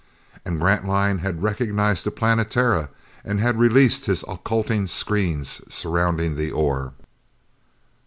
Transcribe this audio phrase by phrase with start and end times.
[0.45, 2.89] And Grantline had recognized the Planetara,
[3.23, 6.93] and had released his occulting screens surrounding the ore.